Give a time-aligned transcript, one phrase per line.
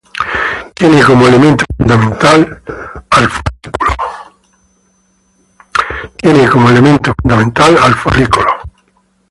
[0.73, 2.59] Tiene como elemento fundamental
[7.81, 8.49] al folículo.